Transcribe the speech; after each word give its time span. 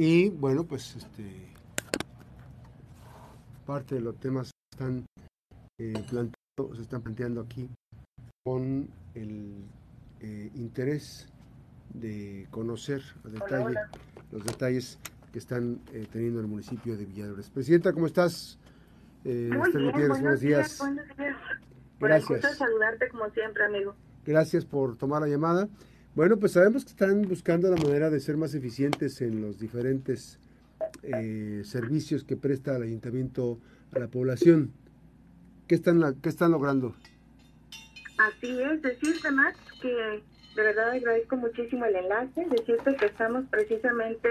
Y 0.00 0.28
bueno, 0.28 0.62
pues 0.62 0.94
este 0.94 1.24
parte 3.66 3.96
de 3.96 4.00
los 4.00 4.16
temas 4.20 4.52
están 4.72 5.04
eh, 5.80 5.92
se 6.76 6.82
están 6.82 7.02
planteando 7.02 7.40
aquí 7.40 7.68
con 8.44 8.88
el 9.16 9.64
eh, 10.20 10.52
interés 10.54 11.26
de 11.92 12.46
conocer 12.52 13.02
a 13.24 13.28
detalle 13.28 13.74
los 14.30 14.44
detalles 14.44 15.00
que 15.32 15.40
están 15.40 15.80
eh, 15.92 16.06
teniendo 16.12 16.38
el 16.38 16.46
municipio 16.46 16.96
de 16.96 17.04
Villadores. 17.04 17.50
Presidenta, 17.50 17.92
¿cómo 17.92 18.06
estás? 18.06 18.56
Eh, 19.24 19.50
Muy 19.52 19.72
bien, 19.72 20.10
buenos, 20.10 20.38
días. 20.38 20.78
Buenos 20.78 21.08
días. 21.16 21.36
Gracias. 21.98 22.56
saludarte 22.56 23.08
como 23.08 23.28
siempre, 23.30 23.64
amigo. 23.64 23.96
Gracias 24.24 24.64
por 24.64 24.96
tomar 24.96 25.22
la 25.22 25.26
llamada. 25.26 25.68
Bueno, 26.18 26.36
pues 26.36 26.50
sabemos 26.50 26.84
que 26.84 26.90
están 26.90 27.22
buscando 27.22 27.70
la 27.70 27.76
manera 27.76 28.10
de 28.10 28.18
ser 28.18 28.36
más 28.36 28.52
eficientes 28.52 29.20
en 29.20 29.40
los 29.40 29.60
diferentes 29.60 30.40
eh, 31.04 31.62
servicios 31.64 32.24
que 32.24 32.36
presta 32.36 32.74
el 32.74 32.82
ayuntamiento 32.82 33.60
a 33.94 34.00
la 34.00 34.08
población. 34.08 34.72
¿Qué 35.68 35.76
están, 35.76 36.02
qué 36.20 36.28
están 36.28 36.50
logrando? 36.50 36.96
Así 38.18 38.60
es, 38.60 38.82
decirte, 38.82 39.30
más 39.30 39.54
que 39.80 39.90
de 40.56 40.62
verdad 40.64 40.90
agradezco 40.90 41.36
muchísimo 41.36 41.84
el 41.84 41.94
enlace, 41.94 42.48
decirte 42.50 42.96
que 42.96 43.06
estamos 43.06 43.44
precisamente 43.48 44.28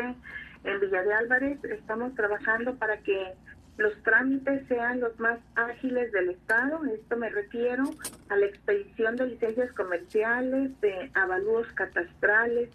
en 0.65 0.79
Villa 0.81 1.03
de 1.03 1.13
Álvarez, 1.13 1.63
estamos 1.63 2.13
trabajando 2.15 2.75
para 2.75 2.97
que 2.97 3.33
los 3.77 3.93
trámites 4.03 4.67
sean 4.67 4.99
los 4.99 5.19
más 5.19 5.39
ágiles 5.55 6.11
del 6.11 6.29
Estado. 6.29 6.83
Esto 6.85 7.15
me 7.15 7.29
refiero 7.29 7.83
a 8.29 8.35
la 8.35 8.45
expedición 8.47 9.15
de 9.15 9.27
licencias 9.27 9.71
comerciales, 9.73 10.79
de 10.81 11.11
avalúos 11.13 11.67
catastrales, 11.73 12.69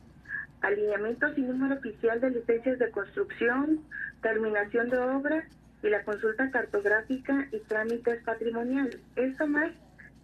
alineamientos 0.60 1.36
y 1.36 1.42
número 1.42 1.74
oficial 1.74 2.20
de 2.20 2.30
licencias 2.30 2.78
de 2.78 2.90
construcción, 2.90 3.80
terminación 4.22 4.90
de 4.90 4.98
obras 4.98 5.44
y 5.82 5.88
la 5.88 6.04
consulta 6.04 6.50
cartográfica 6.52 7.48
y 7.50 7.58
trámites 7.60 8.22
patrimoniales. 8.22 9.00
Esto 9.16 9.48
más, 9.48 9.72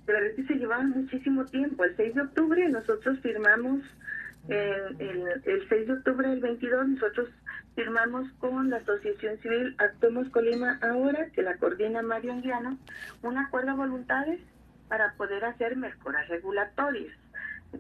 de 0.07 0.13
verdad 0.13 0.45
se 0.47 0.55
llevaba 0.55 0.85
muchísimo 0.85 1.45
tiempo. 1.47 1.85
El 1.85 1.97
6 1.97 2.15
de 2.15 2.21
octubre 2.23 2.69
nosotros 2.69 3.19
firmamos, 3.21 3.83
el, 4.49 5.43
el 5.45 5.69
6 5.69 5.87
de 5.89 5.93
octubre 5.93 6.29
del 6.29 6.41
22 6.41 6.89
nosotros 6.89 7.29
firmamos 7.79 8.29
con 8.41 8.71
la 8.71 8.79
Asociación 8.79 9.39
Civil 9.39 9.77
Actuemos 9.79 10.29
Colima 10.31 10.81
ahora, 10.83 11.31
que 11.31 11.43
la 11.43 11.59
coordina 11.59 12.03
Mario 12.03 12.33
Anguiano, 12.33 12.77
un 13.23 13.39
acuerdo 13.39 13.71
de 13.71 13.77
voluntades 13.77 14.41
para 14.89 15.13
poder 15.13 15.45
hacer 15.45 15.77
mejoras 15.77 16.27
regulatorias, 16.27 17.17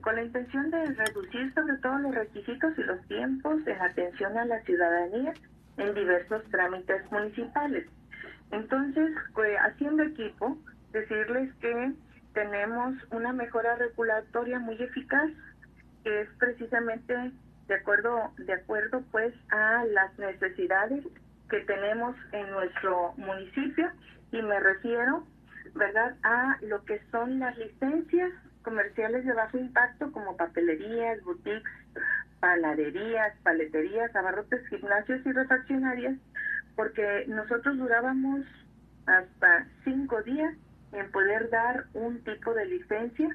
con 0.01 0.15
la 0.15 0.23
intención 0.23 0.71
de 0.71 0.85
reducir 0.85 1.53
sobre 1.53 1.79
todo 1.79 1.99
los 1.99 2.15
requisitos 2.15 2.79
y 2.79 2.83
los 2.85 3.05
tiempos 3.09 3.67
en 3.67 3.83
atención 3.83 4.39
a 4.39 4.45
la 4.45 4.61
ciudadanía 4.63 5.35
en 5.79 5.93
diversos 5.93 6.45
trámites 6.53 7.03
municipales. 7.11 7.89
Entonces, 8.53 9.11
pues, 9.35 9.59
haciendo 9.59 10.05
equipo, 10.05 10.57
decirles 10.93 11.53
que 11.55 11.93
tenemos 12.35 12.95
una 13.11 13.33
mejora 13.33 13.75
regulatoria 13.75 14.61
muy 14.61 14.81
eficaz, 14.81 15.29
que 16.05 16.21
es 16.21 16.29
precisamente 16.39 17.33
de 17.69 17.74
acuerdo, 17.74 18.33
de 18.38 18.52
acuerdo 18.55 19.02
pues 19.11 19.34
a 19.50 19.84
las 19.84 20.19
necesidades 20.19 21.05
que 21.50 21.61
tenemos 21.61 22.16
en 22.33 22.50
nuestro 22.50 23.12
municipio 23.16 23.91
y 24.33 24.42
me 24.42 24.58
refiero, 24.58 25.24
¿verdad?, 25.74 26.16
a 26.22 26.58
lo 26.62 26.84
que 26.84 27.00
son 27.11 27.39
las 27.39 27.56
licencias 27.56 28.33
comerciales 28.62 29.24
de 29.24 29.33
bajo 29.33 29.58
impacto 29.58 30.11
como 30.12 30.36
papelerías, 30.36 31.22
boutiques, 31.24 31.62
panaderías, 32.41 33.34
paleterías, 33.42 34.14
abarrotes, 34.14 34.66
gimnasios 34.69 35.24
y 35.24 35.33
refaccionarias, 35.33 36.16
porque 36.77 37.24
nosotros 37.28 37.77
durábamos 37.78 38.44
hasta 39.06 39.66
cinco 39.84 40.23
días 40.23 40.55
en 40.92 41.11
poder 41.11 41.51
dar 41.51 41.84
un 41.95 42.23
tipo 42.24 42.55
de 42.55 42.67
licencia 42.67 43.28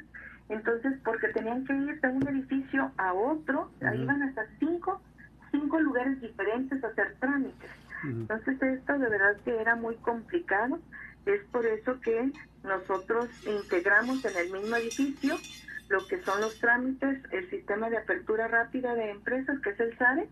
entonces, 0.50 0.94
porque 1.04 1.30
tenían 1.30 1.66
que 1.66 1.74
ir 1.74 2.02
de 2.02 2.08
un 2.10 2.28
edificio 2.28 2.92
a 2.98 3.14
otro, 3.14 3.72
ahí 3.82 4.02
iban 4.02 4.22
hasta 4.24 4.46
cinco, 4.60 5.02
cinco 5.52 5.80
lugares 5.80 6.20
diferentes 6.22 6.84
a 6.84 6.88
hacer 6.88 7.16
trámites. 7.20 7.72
Entonces, 8.04 8.62
esto 8.62 9.00
de 9.00 9.10
verdad 9.10 9.38
que 9.46 9.56
era 9.62 9.76
muy 9.76 9.96
complicado. 9.96 10.80
Es 11.26 11.42
por 11.52 11.66
eso 11.66 12.02
que 12.02 12.34
nosotros 12.64 13.30
integramos 13.48 14.26
en 14.26 14.36
el 14.36 14.52
mismo 14.52 14.76
edificio 14.76 15.38
lo 15.88 16.06
que 16.08 16.22
son 16.24 16.42
los 16.42 16.60
trámites, 16.60 17.20
el 17.32 17.50
sistema 17.50 17.90
de 17.90 17.98
apertura 17.98 18.48
rápida 18.48 18.94
de 18.96 19.12
empresas, 19.12 19.60
que 19.62 19.70
es 19.70 19.80
el 19.80 19.98
SARE, 19.98 20.28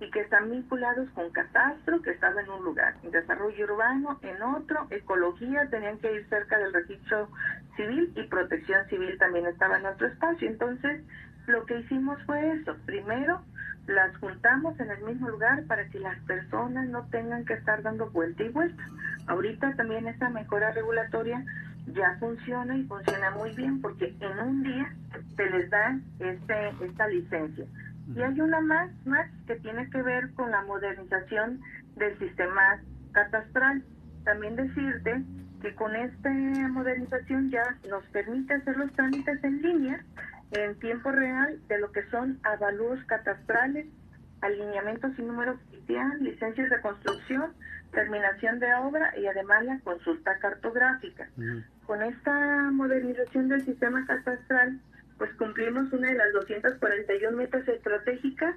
y 0.00 0.10
que 0.10 0.20
están 0.20 0.50
vinculados 0.50 1.08
con 1.10 1.30
catastro, 1.30 2.00
que 2.02 2.10
estaba 2.10 2.40
en 2.40 2.50
un 2.50 2.64
lugar, 2.64 2.94
desarrollo 3.02 3.64
urbano 3.64 4.18
en 4.22 4.42
otro, 4.42 4.86
ecología, 4.90 5.68
tenían 5.68 5.98
que 5.98 6.12
ir 6.12 6.26
cerca 6.28 6.58
del 6.58 6.72
registro 6.72 7.28
civil 7.76 8.12
y 8.16 8.22
protección 8.24 8.86
civil 8.88 9.16
también 9.18 9.46
estaba 9.46 9.78
en 9.78 9.86
otro 9.86 10.06
espacio. 10.06 10.48
Entonces, 10.48 11.02
lo 11.46 11.66
que 11.66 11.80
hicimos 11.80 12.18
fue 12.24 12.52
eso. 12.52 12.76
Primero, 12.86 13.42
las 13.86 14.16
juntamos 14.18 14.78
en 14.80 14.90
el 14.90 15.02
mismo 15.04 15.28
lugar 15.28 15.64
para 15.64 15.86
que 15.88 15.98
las 15.98 16.18
personas 16.20 16.88
no 16.88 17.06
tengan 17.08 17.44
que 17.44 17.54
estar 17.54 17.82
dando 17.82 18.08
vuelta 18.10 18.42
y 18.42 18.48
vuelta. 18.48 18.82
Ahorita 19.26 19.74
también 19.76 20.08
esta 20.08 20.30
mejora 20.30 20.70
regulatoria 20.72 21.44
ya 21.86 22.16
funciona 22.18 22.76
y 22.76 22.84
funciona 22.84 23.30
muy 23.32 23.54
bien 23.54 23.80
porque 23.80 24.14
en 24.20 24.38
un 24.38 24.62
día 24.62 24.94
se 25.36 25.50
les 25.50 25.70
da 25.70 25.98
este, 26.18 26.68
esta 26.84 27.08
licencia. 27.08 27.66
Y 28.14 28.22
hay 28.22 28.40
una 28.40 28.60
más, 28.60 28.90
más 29.06 29.28
que 29.46 29.56
tiene 29.56 29.88
que 29.90 30.02
ver 30.02 30.32
con 30.34 30.50
la 30.50 30.62
modernización 30.62 31.60
del 31.96 32.18
sistema 32.18 32.80
catastral. 33.12 33.82
También 34.24 34.56
decirte 34.56 35.22
que 35.62 35.74
con 35.74 35.94
esta 35.94 36.30
modernización 36.70 37.50
ya 37.50 37.76
nos 37.88 38.04
permite 38.06 38.54
hacer 38.54 38.76
los 38.76 38.92
trámites 38.92 39.42
en 39.44 39.62
línea 39.62 40.04
en 40.52 40.78
tiempo 40.80 41.10
real 41.12 41.60
de 41.68 41.78
lo 41.78 41.92
que 41.92 42.02
son 42.10 42.38
avalúos 42.42 42.98
catastrales, 43.04 43.86
alineamientos 44.40 45.12
y 45.18 45.22
número 45.22 45.52
oficial, 45.52 46.18
licencias 46.20 46.70
de 46.70 46.80
construcción, 46.80 47.52
terminación 47.92 48.58
de 48.58 48.72
obra 48.74 49.16
y 49.18 49.26
además 49.26 49.64
la 49.64 49.78
consulta 49.80 50.38
cartográfica. 50.38 51.28
Con 51.86 52.02
esta 52.02 52.70
modernización 52.72 53.48
del 53.48 53.64
sistema 53.64 54.04
catastral 54.06 54.80
pues 55.20 55.34
cumplimos 55.34 55.92
una 55.92 56.08
de 56.08 56.14
las 56.14 56.32
241 56.32 57.36
metas 57.36 57.68
estratégicas 57.68 58.56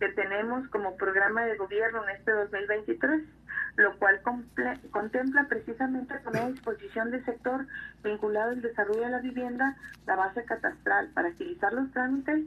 que 0.00 0.08
tenemos 0.08 0.66
como 0.68 0.96
programa 0.96 1.44
de 1.44 1.58
gobierno 1.58 2.02
en 2.04 2.16
este 2.16 2.32
2023, 2.32 3.24
lo 3.76 3.94
cual 3.98 4.18
contempla 4.90 5.46
precisamente 5.50 6.18
poner 6.20 6.42
a 6.44 6.48
disposición 6.48 7.10
del 7.10 7.22
sector 7.26 7.66
vinculado 8.02 8.52
al 8.52 8.62
desarrollo 8.62 9.02
de 9.02 9.10
la 9.10 9.20
vivienda 9.20 9.76
la 10.06 10.16
base 10.16 10.46
catastral 10.46 11.10
para 11.12 11.28
agilizar 11.28 11.74
los 11.74 11.90
trámites 11.90 12.40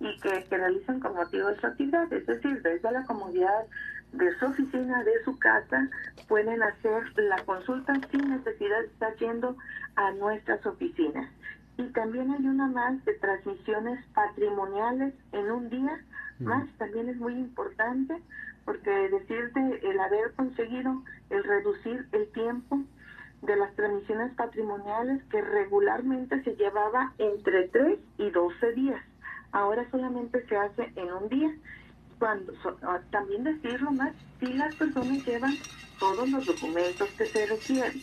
y 0.00 0.20
que, 0.20 0.44
que 0.50 0.58
realicen 0.58 0.98
con 0.98 1.14
motivo 1.14 1.50
de 1.50 1.60
su 1.60 1.68
actividad, 1.68 2.12
es 2.12 2.26
decir, 2.26 2.62
desde 2.62 2.90
la 2.90 3.04
comunidad 3.04 3.64
de 4.10 4.36
su 4.40 4.46
oficina, 4.46 5.04
de 5.04 5.22
su 5.24 5.38
casa, 5.38 5.88
pueden 6.26 6.60
hacer 6.64 7.04
la 7.14 7.36
consulta 7.44 7.94
sin 8.10 8.28
necesidad 8.28 8.80
de 8.80 8.86
estar 8.86 9.14
yendo 9.18 9.56
a 9.94 10.10
nuestras 10.10 10.66
oficinas. 10.66 11.30
Y 11.76 11.84
también 11.92 12.30
hay 12.30 12.46
una 12.46 12.68
más 12.68 13.04
de 13.04 13.14
transmisiones 13.14 14.04
patrimoniales 14.14 15.14
en 15.32 15.50
un 15.50 15.68
día, 15.70 16.00
más 16.38 16.68
también 16.78 17.08
es 17.08 17.16
muy 17.16 17.34
importante, 17.34 18.20
porque 18.64 18.90
decirte 18.90 19.80
el 19.82 20.00
haber 20.00 20.32
conseguido 20.34 21.02
el 21.30 21.44
reducir 21.44 22.06
el 22.12 22.28
tiempo 22.32 22.80
de 23.42 23.56
las 23.56 23.74
transmisiones 23.74 24.32
patrimoniales 24.34 25.22
que 25.24 25.40
regularmente 25.42 26.42
se 26.42 26.56
llevaba 26.56 27.12
entre 27.18 27.68
3 27.68 27.98
y 28.18 28.30
12 28.30 28.72
días. 28.72 29.02
Ahora 29.52 29.88
solamente 29.90 30.44
se 30.46 30.56
hace 30.56 30.92
en 30.96 31.12
un 31.12 31.28
día. 31.28 31.54
Cuando 32.18 32.52
ah, 32.82 33.00
también 33.10 33.44
decirlo 33.44 33.90
más, 33.92 34.12
si 34.40 34.52
las 34.52 34.74
personas 34.76 35.24
llevan 35.26 35.54
todos 35.98 36.28
los 36.30 36.46
documentos 36.46 37.08
que 37.18 37.26
se 37.26 37.46
requieren. 37.46 38.00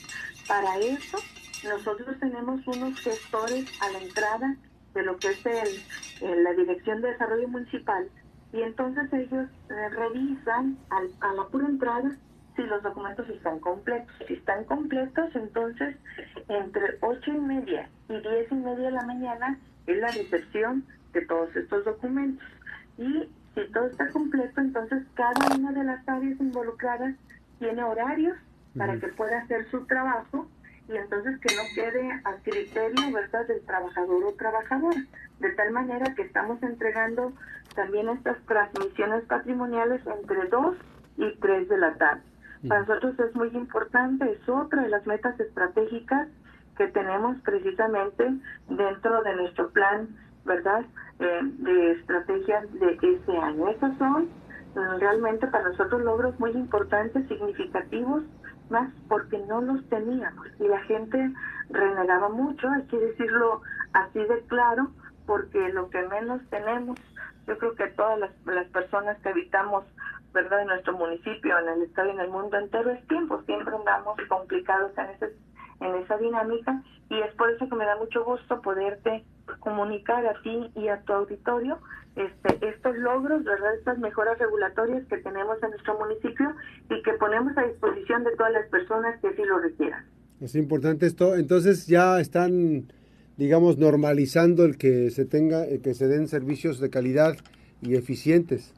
Para 0.47 0.77
eso 0.77 1.17
nosotros 1.63 2.17
tenemos 2.19 2.65
unos 2.67 2.99
gestores 2.99 3.65
a 3.81 3.91
la 3.91 3.99
entrada 3.99 4.55
de 4.93 5.03
lo 5.03 5.17
que 5.17 5.29
es 5.29 5.45
el, 5.45 6.43
la 6.43 6.53
Dirección 6.53 7.01
de 7.01 7.11
Desarrollo 7.11 7.47
Municipal 7.47 8.09
y 8.53 8.61
entonces 8.61 9.11
ellos 9.13 9.47
eh, 9.69 9.89
revisan 9.89 10.77
a 10.89 11.33
la 11.33 11.47
pura 11.47 11.67
entrada 11.67 12.11
si 12.55 12.63
los 12.63 12.83
documentos 12.83 13.29
están 13.29 13.59
completos. 13.59 14.13
Si 14.27 14.33
están 14.33 14.65
completos, 14.65 15.33
entonces 15.35 15.95
entre 16.49 16.97
ocho 16.99 17.31
y 17.31 17.39
media 17.39 17.89
y 18.09 18.19
diez 18.19 18.51
y 18.51 18.55
media 18.55 18.85
de 18.87 18.91
la 18.91 19.05
mañana 19.05 19.57
es 19.87 19.97
la 19.97 20.07
recepción 20.07 20.85
de 21.13 21.25
todos 21.25 21.55
estos 21.55 21.85
documentos. 21.85 22.45
Y 22.97 23.29
si 23.55 23.71
todo 23.71 23.85
está 23.85 24.09
completo, 24.09 24.59
entonces 24.59 25.03
cada 25.13 25.55
una 25.55 25.71
de 25.71 25.83
las 25.83 26.07
áreas 26.07 26.39
involucradas 26.39 27.15
tiene 27.59 27.83
horarios 27.83 28.37
para 28.77 28.97
que 28.99 29.07
pueda 29.09 29.39
hacer 29.39 29.69
su 29.69 29.85
trabajo 29.85 30.47
y 30.91 30.97
entonces 30.97 31.39
que 31.39 31.55
no 31.55 31.63
quede 31.73 32.11
a 32.23 32.35
criterio, 32.43 33.11
¿verdad?, 33.13 33.47
del 33.47 33.61
trabajador 33.61 34.23
o 34.23 34.33
trabajadora. 34.33 35.01
De 35.39 35.49
tal 35.51 35.71
manera 35.71 36.13
que 36.15 36.23
estamos 36.23 36.61
entregando 36.61 37.33
también 37.75 38.09
estas 38.09 38.37
transmisiones 38.45 39.23
patrimoniales 39.25 40.01
entre 40.05 40.47
2 40.49 40.77
y 41.17 41.35
3 41.37 41.69
de 41.69 41.77
la 41.77 41.93
tarde. 41.95 42.21
Para 42.67 42.81
nosotros 42.81 43.19
es 43.19 43.35
muy 43.35 43.47
importante, 43.49 44.31
es 44.31 44.49
otra 44.49 44.83
de 44.83 44.89
las 44.89 45.05
metas 45.07 45.39
estratégicas 45.39 46.27
que 46.77 46.87
tenemos 46.87 47.37
precisamente 47.41 48.29
dentro 48.69 49.23
de 49.23 49.35
nuestro 49.35 49.69
plan, 49.71 50.09
¿verdad?, 50.45 50.85
eh, 51.19 51.39
de 51.43 51.91
estrategias 51.93 52.71
de 52.73 52.97
este 53.01 53.37
año. 53.37 53.69
Estos 53.69 53.97
son 53.97 54.29
realmente 54.99 55.47
para 55.47 55.69
nosotros 55.69 56.01
logros 56.01 56.39
muy 56.39 56.51
importantes, 56.51 57.27
significativos, 57.27 58.23
más 58.71 58.91
porque 59.07 59.37
no 59.37 59.61
los 59.61 59.87
teníamos. 59.89 60.47
Y 60.59 60.67
la 60.67 60.79
gente 60.83 61.31
renegaba 61.69 62.29
mucho, 62.29 62.67
hay 62.69 62.83
que 62.87 62.97
decirlo 62.97 63.61
así 63.93 64.19
de 64.19 64.41
claro, 64.47 64.91
porque 65.27 65.69
lo 65.69 65.89
que 65.89 66.01
menos 66.07 66.41
tenemos, 66.49 66.97
yo 67.47 67.57
creo 67.57 67.75
que 67.75 67.87
todas 67.89 68.17
las, 68.19 68.31
las 68.45 68.67
personas 68.69 69.19
que 69.21 69.29
habitamos 69.29 69.85
verdad 70.33 70.61
en 70.61 70.67
nuestro 70.67 70.93
municipio, 70.93 71.59
en 71.59 71.67
el 71.67 71.81
estado 71.83 72.07
y 72.07 72.11
en 72.11 72.21
el 72.21 72.29
mundo 72.29 72.57
entero 72.57 72.89
es 72.89 73.05
tiempo, 73.07 73.41
siempre 73.43 73.75
andamos 73.75 74.17
complicados 74.29 74.97
en 74.97 75.09
ese 75.09 75.35
en 75.81 75.95
esa 75.95 76.17
dinámica 76.17 76.81
y 77.09 77.19
es 77.19 77.33
por 77.35 77.49
eso 77.49 77.67
que 77.67 77.75
me 77.75 77.85
da 77.85 77.97
mucho 77.97 78.23
gusto 78.23 78.61
poderte 78.61 79.25
comunicar 79.59 80.25
a 80.25 80.41
ti 80.41 80.71
y 80.75 80.87
a 80.87 81.01
tu 81.01 81.13
auditorio 81.13 81.79
este, 82.15 82.67
estos 82.67 82.97
logros, 82.97 83.43
¿verdad? 83.43 83.75
Estas 83.75 83.97
mejoras 83.99 84.37
regulatorias 84.37 85.05
que 85.07 85.17
tenemos 85.17 85.61
en 85.63 85.69
nuestro 85.69 85.97
municipio 85.97 86.53
y 86.89 87.01
que 87.03 87.13
ponemos 87.13 87.57
a 87.57 87.63
disposición 87.63 88.23
de 88.23 88.35
todas 88.35 88.51
las 88.51 88.67
personas 88.69 89.19
que 89.21 89.29
así 89.29 89.43
lo 89.43 89.59
requieran. 89.59 90.05
Es 90.41 90.55
importante 90.55 91.05
esto. 91.05 91.35
Entonces 91.35 91.87
ya 91.87 92.19
están, 92.19 92.91
digamos, 93.37 93.77
normalizando 93.77 94.65
el 94.65 94.77
que 94.77 95.09
se 95.09 95.25
tenga, 95.25 95.65
el 95.65 95.81
que 95.81 95.93
se 95.93 96.07
den 96.07 96.27
servicios 96.27 96.79
de 96.79 96.89
calidad 96.89 97.35
y 97.81 97.95
eficientes. 97.95 98.73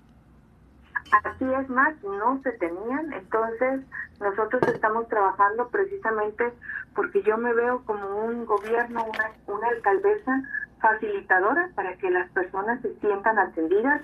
Así 1.24 1.46
es 1.46 1.70
más, 1.70 1.96
no 2.04 2.42
se 2.42 2.52
tenían, 2.54 3.14
entonces 3.14 3.82
nosotros 4.20 4.62
estamos 4.74 5.08
trabajando 5.10 5.68
precisamente 5.70 6.52
porque 6.96 7.22
yo 7.22 7.38
me 7.38 7.54
veo 7.54 7.84
como 7.86 8.26
un 8.26 8.46
gobierno, 8.46 9.06
una, 9.06 9.32
una 9.46 9.68
alcaldesa 9.68 10.44
facilitadora 10.84 11.70
para 11.76 11.96
que 11.96 12.12
las 12.12 12.30
personas 12.32 12.82
se 12.82 12.94
sientan 13.00 13.40
atendidas 13.40 14.02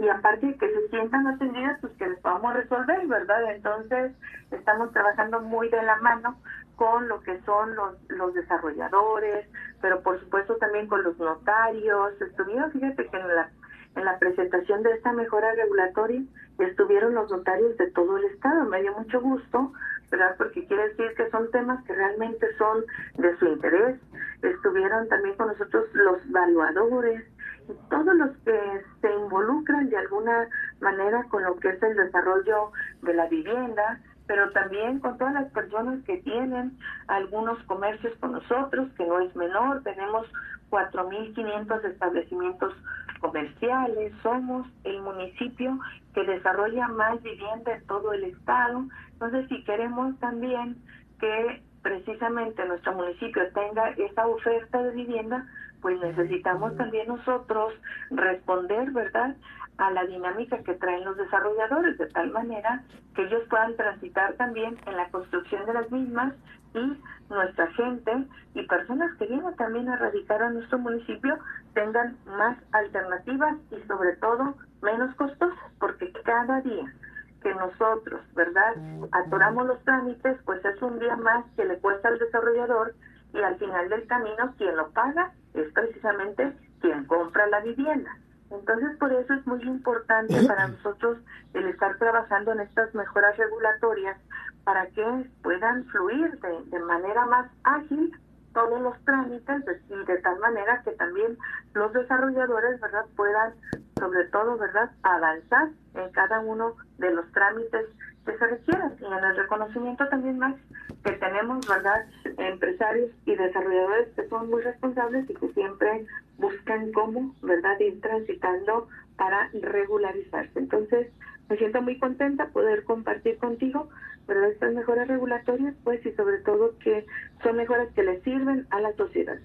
y 0.00 0.08
aparte 0.08 0.46
de 0.46 0.56
que 0.56 0.72
se 0.72 0.88
sientan 0.88 1.26
atendidas, 1.26 1.78
pues 1.80 1.92
que 1.94 2.08
les 2.08 2.20
podamos 2.20 2.54
resolver, 2.54 3.04
¿verdad? 3.08 3.52
Entonces 3.52 4.12
estamos 4.52 4.92
trabajando 4.92 5.40
muy 5.40 5.68
de 5.70 5.82
la 5.82 5.96
mano 5.96 6.36
con 6.76 7.08
lo 7.08 7.20
que 7.20 7.40
son 7.40 7.74
los, 7.74 7.96
los 8.08 8.32
desarrolladores, 8.32 9.48
pero 9.82 10.02
por 10.02 10.20
supuesto 10.20 10.56
también 10.56 10.86
con 10.86 11.02
los 11.02 11.18
notarios. 11.18 12.12
Estuvieron, 12.22 12.70
fíjate 12.70 13.08
que 13.08 13.16
en 13.16 13.34
la 13.34 13.50
en 13.96 14.04
la 14.04 14.18
presentación 14.18 14.82
de 14.84 14.92
esta 14.92 15.12
mejora 15.12 15.52
regulatoria 15.54 16.22
estuvieron 16.58 17.14
los 17.14 17.30
notarios 17.30 17.76
de 17.76 17.90
todo 17.90 18.18
el 18.18 18.24
estado. 18.26 18.64
Me 18.66 18.82
dio 18.82 18.92
mucho 18.96 19.20
gusto, 19.20 19.72
¿verdad? 20.10 20.36
Porque 20.38 20.64
quiere 20.66 20.90
decir 20.90 21.12
que 21.16 21.28
son 21.30 21.50
temas 21.50 21.84
que 21.84 21.94
realmente 21.94 22.46
son 22.56 22.84
de 23.16 23.36
su 23.38 23.46
interés. 23.46 23.98
Estuvieron 24.42 25.08
también 25.08 25.36
con 25.36 25.48
nosotros 25.48 25.84
los 25.92 26.24
evaluadores 26.26 27.24
y 27.68 27.72
todos 27.88 28.14
los 28.14 28.36
que 28.38 28.82
se 29.00 29.12
involucran 29.14 29.90
de 29.90 29.96
alguna 29.98 30.48
manera 30.80 31.24
con 31.24 31.44
lo 31.44 31.56
que 31.56 31.68
es 31.68 31.82
el 31.82 31.96
desarrollo 31.96 32.72
de 33.02 33.14
la 33.14 33.26
vivienda, 33.28 34.00
pero 34.26 34.50
también 34.52 35.00
con 35.00 35.18
todas 35.18 35.34
las 35.34 35.50
personas 35.52 36.02
que 36.04 36.18
tienen 36.18 36.78
algunos 37.08 37.62
comercios 37.64 38.16
con 38.20 38.32
nosotros, 38.32 38.88
que 38.96 39.04
no 39.04 39.20
es 39.20 39.34
menor, 39.36 39.82
tenemos 39.82 40.26
4.500 40.70 41.84
establecimientos 41.84 42.74
comerciales, 43.20 44.12
somos 44.22 44.66
el 44.84 45.02
municipio 45.02 45.78
que 46.14 46.24
desarrolla 46.24 46.88
más 46.88 47.22
vivienda 47.22 47.74
en 47.74 47.86
todo 47.86 48.12
el 48.12 48.24
estado. 48.24 48.84
Entonces, 49.12 49.48
si 49.48 49.62
queremos 49.64 50.18
también 50.20 50.76
que 51.18 51.62
precisamente 51.82 52.64
nuestro 52.66 52.94
municipio 52.94 53.42
tenga 53.52 53.90
esa 53.90 54.26
oferta 54.26 54.82
de 54.82 54.92
vivienda, 54.92 55.46
pues 55.80 55.98
necesitamos 56.00 56.76
también 56.76 57.08
nosotros 57.08 57.72
responder, 58.10 58.90
¿verdad?, 58.90 59.36
a 59.78 59.90
la 59.92 60.04
dinámica 60.04 60.58
que 60.58 60.74
traen 60.74 61.04
los 61.04 61.16
desarrolladores, 61.16 61.96
de 61.96 62.06
tal 62.08 62.30
manera 62.32 62.82
que 63.14 63.22
ellos 63.22 63.42
puedan 63.48 63.74
transitar 63.76 64.34
también 64.34 64.76
en 64.86 64.96
la 64.96 65.08
construcción 65.08 65.64
de 65.64 65.72
las 65.72 65.90
mismas 65.90 66.34
y 66.74 67.00
nuestra 67.30 67.66
gente 67.68 68.12
y 68.54 68.62
personas 68.66 69.16
que 69.16 69.26
vienen 69.26 69.56
también 69.56 69.88
a 69.88 69.96
radicar 69.96 70.42
a 70.42 70.50
nuestro 70.50 70.78
municipio 70.78 71.38
tengan 71.72 72.16
más 72.26 72.58
alternativas 72.72 73.56
y 73.70 73.80
sobre 73.86 74.16
todo 74.16 74.54
menos 74.82 75.14
costosas, 75.16 75.58
porque 75.78 76.12
cada 76.24 76.60
día 76.60 76.92
que 77.42 77.54
nosotros, 77.54 78.20
¿verdad?, 78.34 78.74
atoramos 79.12 79.66
los 79.66 79.82
trámites, 79.84 80.38
pues 80.44 80.64
es 80.64 80.80
un 80.82 80.98
día 80.98 81.16
más 81.16 81.44
que 81.56 81.64
le 81.64 81.78
cuesta 81.78 82.08
al 82.08 82.18
desarrollador 82.18 82.94
y 83.32 83.40
al 83.40 83.56
final 83.58 83.88
del 83.88 84.06
camino 84.06 84.54
quien 84.56 84.76
lo 84.76 84.90
paga 84.90 85.32
es 85.54 85.72
precisamente 85.72 86.52
quien 86.80 87.04
compra 87.06 87.46
la 87.48 87.60
vivienda. 87.60 88.10
Entonces, 88.50 88.96
por 88.98 89.12
eso 89.12 89.34
es 89.34 89.46
muy 89.46 89.62
importante 89.62 90.34
para 90.46 90.68
nosotros 90.68 91.18
el 91.54 91.66
estar 91.68 91.96
trabajando 91.98 92.52
en 92.52 92.60
estas 92.60 92.94
mejoras 92.94 93.36
regulatorias 93.36 94.16
para 94.64 94.86
que 94.88 95.30
puedan 95.42 95.84
fluir 95.86 96.38
de, 96.40 96.64
de 96.66 96.78
manera 96.80 97.26
más 97.26 97.50
ágil 97.64 98.12
todos 98.52 98.80
los 98.80 98.98
trámites 99.04 99.64
y 99.88 100.04
de 100.04 100.18
tal 100.18 100.38
manera 100.40 100.82
que 100.82 100.90
también 100.92 101.38
los 101.72 101.92
desarrolladores, 101.92 102.80
¿verdad?, 102.80 103.06
puedan, 103.16 103.54
sobre 103.98 104.24
todo, 104.24 104.58
¿verdad?, 104.58 104.90
avanzar 105.02 105.68
en 105.94 106.10
cada 106.12 106.40
uno 106.40 106.74
de 106.98 107.10
los 107.12 107.30
trámites 107.32 107.86
que 108.24 108.36
se 108.36 108.46
requieran. 108.46 108.96
Y 109.00 109.04
en 109.04 109.24
el 109.24 109.36
reconocimiento 109.36 110.06
también 110.08 110.38
más 110.38 110.56
que 111.04 111.12
tenemos, 111.12 111.66
¿verdad?, 111.66 112.06
empresarios 112.36 113.10
y 113.26 113.34
desarrolladores 113.34 114.08
que 114.14 114.28
son 114.28 114.50
muy 114.50 114.62
responsables 114.62 115.28
y 115.30 115.34
que 115.34 115.48
siempre 115.52 116.06
buscan 116.38 116.92
cómo, 116.92 117.34
¿verdad?, 117.42 117.78
ir 117.80 118.00
transitando 118.00 118.88
para 119.16 119.50
regularizarse. 119.52 120.58
Entonces, 120.58 121.08
me 121.48 121.56
siento 121.56 121.82
muy 121.82 121.98
contenta 121.98 122.48
poder 122.48 122.84
compartir 122.84 123.38
contigo 123.38 123.88
pero 124.30 124.46
estas 124.46 124.72
mejoras 124.72 125.08
regulatorias, 125.08 125.74
pues, 125.82 126.06
y 126.06 126.12
sobre 126.12 126.38
todo 126.38 126.78
que 126.78 127.04
son 127.42 127.56
mejoras 127.56 127.88
que 127.96 128.04
le 128.04 128.22
sirven 128.22 128.64
a 128.70 128.80
la 128.80 128.94
sociedad. 128.94 129.36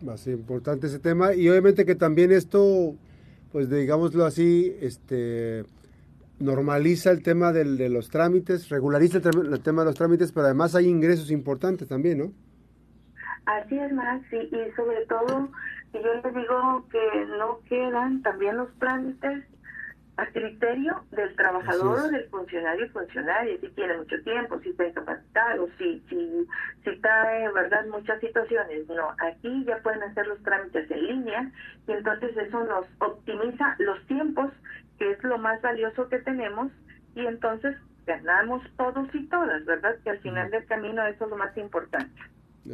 Más 0.00 0.28
importante 0.28 0.86
ese 0.86 1.00
tema 1.00 1.34
y 1.34 1.48
obviamente 1.48 1.84
que 1.84 1.96
también 1.96 2.30
esto, 2.30 2.94
pues 3.50 3.68
digámoslo 3.68 4.24
así, 4.24 4.76
este 4.80 5.64
normaliza 6.40 7.10
el 7.10 7.22
tema 7.22 7.52
del, 7.52 7.76
de 7.76 7.88
los 7.88 8.08
trámites, 8.08 8.68
regulariza 8.68 9.18
el, 9.18 9.62
tema 9.62 9.82
de 9.82 9.86
los 9.86 9.94
trámites, 9.94 10.32
pero 10.32 10.46
además 10.46 10.74
hay 10.74 10.86
ingresos 10.86 11.30
importantes 11.30 11.88
también, 11.88 12.18
¿no? 12.18 12.32
Así 13.46 13.78
es 13.78 13.92
más, 13.92 14.22
sí, 14.30 14.36
y 14.36 14.76
sobre 14.76 15.06
todo, 15.06 15.48
yo 15.94 16.14
les 16.22 16.34
digo 16.34 16.86
que 16.90 17.26
no 17.38 17.60
quedan 17.68 18.22
también 18.22 18.58
los 18.58 18.68
trámites 18.78 19.44
a 20.18 20.26
criterio 20.26 21.04
del 21.12 21.34
trabajador 21.36 22.00
o 22.00 22.08
del 22.08 22.28
funcionario 22.28 22.90
funcionario, 22.90 23.56
si 23.60 23.68
tiene 23.68 23.96
mucho 23.98 24.20
tiempo, 24.24 24.58
si 24.60 24.70
está 24.70 24.88
incapacitado, 24.88 25.68
si, 25.78 26.00
si, 26.08 26.46
si 26.82 26.90
está 26.90 27.38
en 27.38 27.54
verdad 27.54 27.86
muchas 27.86 28.20
situaciones. 28.20 28.88
No, 28.88 29.14
aquí 29.20 29.64
ya 29.64 29.78
pueden 29.78 30.02
hacer 30.02 30.26
los 30.26 30.42
trámites 30.42 30.90
en 30.90 31.06
línea 31.06 31.52
y 31.86 31.92
entonces 31.92 32.36
eso 32.36 32.64
nos 32.64 32.86
optimiza 32.98 33.76
los 33.78 34.04
tiempos, 34.08 34.50
que 34.98 35.10
es 35.12 35.22
lo 35.24 35.38
más 35.38 35.60
valioso 35.62 36.08
que 36.08 36.18
tenemos, 36.18 36.70
y 37.14 37.26
entonces 37.26 37.76
ganamos 38.06 38.62
todos 38.76 39.08
y 39.14 39.26
todas, 39.26 39.64
¿verdad? 39.64 39.96
Que 40.02 40.10
al 40.10 40.18
final 40.20 40.50
del 40.50 40.64
camino 40.66 41.06
eso 41.06 41.24
es 41.24 41.30
lo 41.30 41.36
más 41.36 41.56
importante. 41.56 42.20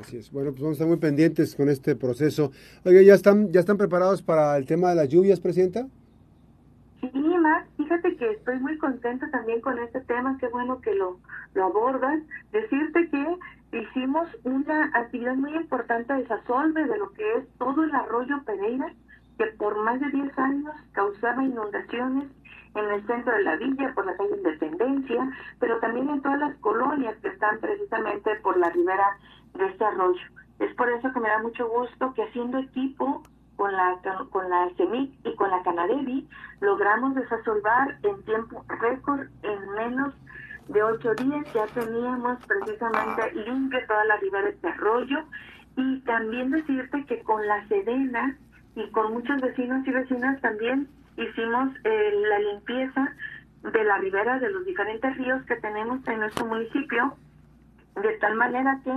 Así 0.01 0.17
es. 0.17 0.31
Bueno, 0.33 0.51
pues 0.51 0.63
vamos 0.63 0.73
a 0.73 0.77
estar 0.79 0.89
muy 0.89 0.97
pendientes 0.97 1.55
con 1.55 1.69
este 1.69 1.95
proceso. 1.95 2.51
Oye, 2.85 3.05
¿ya 3.05 3.15
están, 3.15 3.53
ya 3.53 3.61
están 3.61 3.77
preparados 3.77 4.23
para 4.23 4.57
el 4.57 4.67
tema 4.67 4.91
de 4.91 4.97
las 4.97 5.09
lluvias, 5.09 5.41
Presidenta? 5.41 5.87
Sí, 7.01 7.11
más, 7.13 7.67
fíjate 7.77 8.17
que 8.17 8.31
estoy 8.33 8.59
muy 8.61 8.79
contenta 8.79 9.31
también 9.31 9.61
con 9.61 9.79
este 9.79 10.01
tema, 10.03 10.37
qué 10.41 10.49
bueno 10.49 10.81
que 10.81 10.95
lo, 10.95 11.19
lo 11.55 11.65
abordas. 11.65 12.21
Decirte 12.53 13.09
que 13.11 13.79
hicimos 13.79 14.29
una 14.45 14.91
actividad 14.95 15.35
muy 15.35 15.55
importante 15.55 16.13
de 16.15 16.27
Sasolve, 16.27 16.87
de 16.87 16.97
lo 16.97 17.13
que 17.13 17.35
es 17.39 17.45
todo 17.59 17.85
el 17.85 17.95
arroyo 17.95 18.43
Pereira, 18.45 18.93
que 19.39 19.47
por 19.59 19.77
más 19.83 20.01
de 20.01 20.11
10 20.11 20.39
años 20.39 20.75
causaba 20.93 21.43
inundaciones 21.43 22.29
en 22.75 22.91
el 22.91 23.07
centro 23.07 23.33
de 23.33 23.43
la 23.43 23.57
villa, 23.57 23.93
por 23.95 24.07
la 24.07 24.17
calle 24.17 24.37
Independencia, 24.37 25.31
pero 25.61 25.79
también 25.79 26.09
en 26.11 26.23
todas 26.23 26.41
las 26.41 26.57
colonias 26.57 27.17
que 27.19 27.29
están 27.29 27.59
precisamente 27.61 28.35
por 28.37 28.57
la 28.57 28.71
ribera 28.71 29.17
de 29.55 29.67
este 29.67 29.85
arroyo. 29.85 30.23
Es 30.59 30.75
por 30.75 30.89
eso 30.91 31.13
que 31.13 31.21
me 31.21 31.29
da 31.29 31.43
mucho 31.43 31.69
gusto 31.69 32.13
que 32.15 32.23
haciendo 32.25 32.59
equipo 32.59 33.23
con 33.57 33.73
la, 33.73 33.99
con 34.31 34.49
la 34.51 34.69
CEMIC 34.77 35.13
y 35.25 35.35
con 35.37 35.51
la 35.51 35.63
Canadevi 35.63 36.29
logramos 36.61 37.15
desasolvar 37.15 37.99
en 38.03 38.23
tiempo 38.25 38.65
récord 38.81 39.29
en 39.43 39.71
menos 39.77 40.15
de 40.69 40.83
ocho 40.83 41.15
días 41.15 41.53
ya 41.53 41.67
teníamos 41.67 42.39
precisamente 42.47 43.33
limpio 43.35 43.79
toda 43.87 44.05
la 44.07 44.17
ribera 44.17 44.47
de 44.47 44.51
este 44.53 44.69
arroyo 44.69 45.19
y 45.77 46.01
también 46.01 46.51
decirte 46.51 47.05
que 47.05 47.23
con 47.23 47.47
la 47.47 47.67
Sedena 47.69 48.37
y 48.77 48.91
con 48.91 49.13
muchos 49.13 49.41
vecinos 49.41 49.87
y 49.87 49.91
vecinas 49.91 50.41
también 50.41 50.89
hicimos 51.17 51.71
eh, 51.85 52.13
la 52.29 52.39
limpieza 52.39 53.15
de 53.63 53.85
la 53.85 53.99
ribera 53.99 54.39
de 54.39 54.51
los 54.51 54.65
diferentes 54.65 55.17
ríos 55.17 55.43
que 55.47 55.57
tenemos 55.57 56.07
en 56.07 56.21
nuestro 56.21 56.45
municipio, 56.47 57.15
de 57.95 58.19
tal 58.19 58.35
manera 58.35 58.81
que 58.85 58.93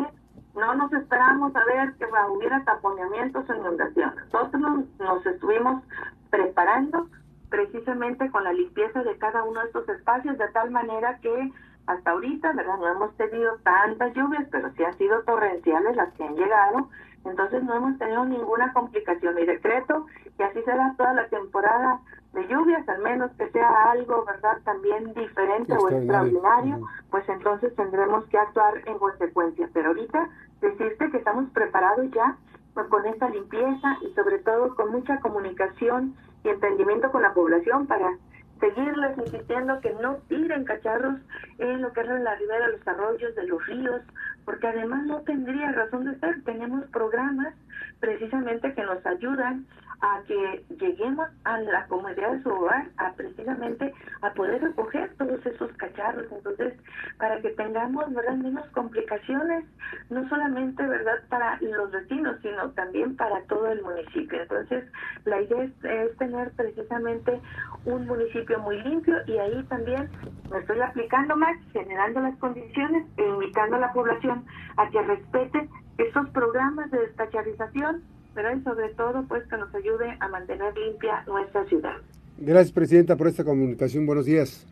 no 0.56 0.76
nos 0.76 0.92
esperamos 0.92 1.56
a 1.56 1.66
ver 1.66 1.94
que 1.94 2.06
hubiera 2.32 2.64
taponeamientos 2.66 3.50
o 3.50 3.56
inundaciones. 3.56 4.16
Nosotros 4.34 4.86
nos 5.00 5.26
estuvimos 5.26 5.84
preparando 6.32 7.08
precisamente 7.50 8.30
con 8.32 8.44
la 8.44 8.54
limpieza 8.54 9.04
de 9.04 9.18
cada 9.18 9.44
uno 9.44 9.62
de 9.62 9.68
estos 9.68 9.88
espacios, 9.90 10.38
de 10.38 10.48
tal 10.50 10.72
manera 10.72 11.20
que 11.22 11.52
hasta 11.88 12.12
ahorita, 12.12 12.52
¿verdad? 12.54 12.78
No 12.78 12.88
hemos 12.88 13.16
tenido 13.16 13.58
tantas 13.64 14.14
lluvias, 14.14 14.46
pero 14.52 14.70
sí 14.74 14.84
han 14.84 14.98
sido 14.98 15.24
torrenciales 15.24 15.96
las 15.96 16.14
que 16.14 16.24
han 16.24 16.36
llegado, 16.36 16.90
entonces 17.26 17.64
no 17.64 17.76
hemos 17.76 17.98
tenido 17.98 18.26
ninguna 18.26 18.72
complicación. 18.74 19.40
Y 19.40 19.46
decreto 19.46 20.06
que 20.38 20.44
así 20.44 20.62
será 20.64 20.94
toda 20.98 21.14
la 21.14 21.28
temporada 21.28 22.00
de 22.34 22.48
lluvias, 22.48 22.88
al 22.88 23.02
menos 23.02 23.32
que 23.38 23.50
sea 23.52 23.92
algo, 23.92 24.26
¿verdad? 24.26 24.60
También 24.64 25.14
diferente 25.14 25.74
o 25.74 25.90
extraordinario, 25.90 26.88
pues 27.10 27.28
entonces 27.30 27.76
tendremos 27.76 28.26
que 28.26 28.38
actuar 28.38 28.74
en 28.86 29.00
consecuencia. 29.00 29.70
Pero 29.74 29.90
ahorita 29.90 30.30
decirte 30.62 31.10
que 31.10 31.18
estamos 31.18 31.50
preparados 31.52 32.12
ya 32.12 32.36
pues, 32.74 32.88
con 32.88 33.06
esta 33.06 33.30
limpieza 33.30 33.98
y 34.02 34.14
sobre 34.14 34.40
todo 34.40 34.76
con 34.76 34.92
mucha 34.92 35.20
comunicación 35.20 36.16
y 36.44 36.50
entendimiento 36.50 37.12
con 37.12 37.22
la 37.22 37.34
población 37.34 37.88
para 37.88 38.18
seguirles 38.60 39.18
insistiendo 39.18 39.80
que 39.82 39.94
no 40.02 40.18
tiren 40.28 40.66
cacharros 40.66 41.16
en 41.58 41.82
lo 41.82 41.92
que 41.94 42.02
es 42.02 42.08
la 42.08 42.36
ribera 42.36 42.70
los 42.70 42.88
arroyos, 42.88 43.36
de 43.36 43.48
los 43.48 43.66
ríos, 43.68 44.02
porque 44.46 44.68
además 44.68 45.06
no 45.06 45.22
tendría 45.22 45.72
razón 45.72 46.06
de 46.06 46.20
ser. 46.20 46.44
Tenemos 46.44 46.86
programas 46.88 47.54
precisamente 48.00 48.74
que 48.74 48.84
nos 48.84 49.06
ayudan 49.06 49.66
a 50.02 50.22
que 50.28 50.64
lleguemos 50.80 51.28
a 51.44 51.60
la 51.60 51.88
comunidad 51.88 52.34
de 52.34 52.44
su 52.44 52.50
hogar, 52.50 52.88
a 52.98 53.14
precisamente 53.14 53.94
a 54.22 54.32
poder 54.34 54.62
recoger 54.62 55.12
todos 55.18 55.44
esos 55.46 55.72
cacharros. 55.74 56.32
Entonces, 56.32 56.74
para 57.18 57.42
que 57.42 57.50
tengamos 57.52 58.14
verdad 58.14 58.36
menos 58.36 58.66
complicaciones, 58.70 59.66
no 60.10 60.28
solamente 60.30 60.86
verdad 60.86 61.18
para 61.30 61.60
los 61.62 61.92
vecinos, 61.92 62.38
sino 62.42 62.70
también 62.72 63.16
para 63.16 63.42
todo 63.44 63.68
el 63.72 63.82
municipio. 63.82 64.40
Entonces, 64.40 64.86
la 65.26 65.42
idea 65.42 65.64
es, 65.64 66.18
tener 66.18 66.52
precisamente 66.52 67.40
un 67.86 68.06
municipio 68.06 68.60
muy 68.60 68.82
limpio 68.84 69.16
y 69.26 69.38
ahí 69.38 69.64
también 69.64 70.10
me 70.52 70.60
estoy 70.60 70.80
aplicando 70.80 71.36
más, 71.36 71.58
generando 71.74 72.22
las 72.22 72.38
condiciones 72.38 73.06
e 73.18 73.24
invitando 73.24 73.78
a 73.78 73.80
la 73.80 73.94
población 73.94 74.46
a 74.78 74.90
que 74.90 75.02
respete 75.02 75.70
esos 75.98 76.30
programas 76.30 76.92
de 76.92 77.00
destacharización 77.00 78.04
pero 78.38 78.56
y 78.56 78.62
sobre 78.62 78.90
todo 78.90 79.26
pues 79.28 79.44
que 79.48 79.58
nos 79.58 79.74
ayude 79.74 80.16
a 80.20 80.28
mantener 80.28 80.72
limpia 80.78 81.24
nuestra 81.26 81.66
ciudad. 81.66 81.96
Gracias, 82.38 82.72
Presidenta, 82.72 83.16
por 83.16 83.28
esta 83.28 83.44
comunicación. 83.44 84.06
Buenos 84.06 84.26
días. 84.26 84.64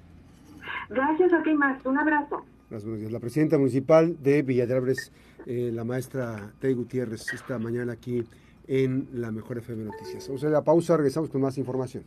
Gracias 0.88 1.34
a 1.34 1.42
ti, 1.42 1.52
Max. 1.56 1.84
Un 1.84 1.98
abrazo. 1.98 2.46
buenos 2.70 3.00
días. 3.00 3.12
La 3.12 3.20
Presidenta 3.20 3.58
Municipal 3.58 4.22
de 4.22 4.44
Villa 4.44 4.68
de 4.68 4.96
eh, 5.48 5.72
la 5.74 5.84
maestra 5.84 6.52
Tei 6.60 6.76
Gutiérrez, 6.76 7.34
esta 7.34 7.58
mañana 7.58 7.94
aquí 7.94 8.24
en 8.68 9.08
la 9.14 9.32
Mejor 9.32 9.58
FM 9.58 9.86
Noticias. 9.86 10.28
Vamos 10.28 10.44
a 10.44 10.50
la 10.50 10.64
pausa, 10.64 10.96
regresamos 10.96 11.32
con 11.32 11.42
más 11.42 11.58
información. 11.58 12.04